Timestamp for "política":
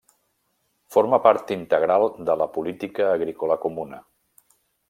2.57-3.13